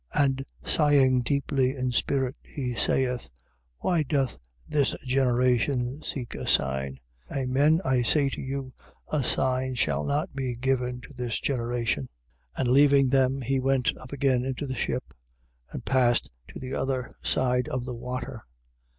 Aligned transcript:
8:12. 0.15 0.23
And 0.25 0.45
sighing 0.65 1.21
deeply 1.21 1.75
in 1.75 1.91
spirit, 1.91 2.35
he 2.41 2.73
saith: 2.73 3.29
Why 3.81 4.01
doth 4.01 4.39
this 4.67 4.95
generation 5.05 6.01
seek 6.01 6.33
a 6.33 6.47
sign? 6.47 6.99
Amen, 7.31 7.81
I 7.85 8.01
say 8.01 8.27
to 8.31 8.41
you, 8.41 8.73
a 9.09 9.23
sign 9.23 9.75
shall 9.75 10.03
not 10.03 10.33
be 10.33 10.55
given 10.55 11.01
to 11.01 11.13
this 11.13 11.39
generation. 11.39 12.05
8:13. 12.57 12.57
And 12.61 12.67
leaving 12.69 13.09
them, 13.09 13.41
he 13.41 13.59
went 13.59 13.95
up 13.97 14.11
again 14.11 14.43
into 14.43 14.65
the 14.65 14.73
ship 14.73 15.13
and 15.69 15.85
passed 15.85 16.31
to 16.47 16.57
the 16.57 16.73
other 16.73 17.11
side 17.21 17.69
of 17.69 17.85
the 17.85 17.95
water. 17.95 18.47